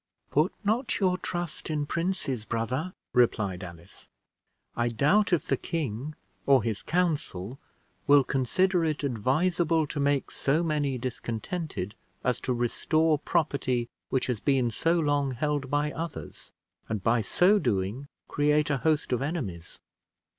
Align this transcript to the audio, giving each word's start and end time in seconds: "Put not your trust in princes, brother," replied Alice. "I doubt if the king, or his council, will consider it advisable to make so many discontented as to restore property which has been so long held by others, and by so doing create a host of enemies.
"Put 0.31 0.51
not 0.63 0.99
your 0.99 1.15
trust 1.15 1.69
in 1.69 1.85
princes, 1.85 2.43
brother," 2.43 2.95
replied 3.13 3.63
Alice. 3.63 4.07
"I 4.75 4.89
doubt 4.89 5.31
if 5.31 5.45
the 5.45 5.57
king, 5.57 6.15
or 6.47 6.63
his 6.63 6.81
council, 6.81 7.59
will 8.07 8.23
consider 8.23 8.83
it 8.83 9.03
advisable 9.03 9.85
to 9.85 9.99
make 9.99 10.31
so 10.31 10.63
many 10.63 10.97
discontented 10.97 11.93
as 12.23 12.39
to 12.39 12.51
restore 12.55 13.19
property 13.19 13.89
which 14.09 14.25
has 14.25 14.39
been 14.39 14.71
so 14.71 14.97
long 14.99 15.33
held 15.33 15.69
by 15.69 15.91
others, 15.91 16.51
and 16.89 17.03
by 17.03 17.21
so 17.21 17.59
doing 17.59 18.07
create 18.27 18.71
a 18.71 18.77
host 18.77 19.11
of 19.11 19.21
enemies. 19.21 19.77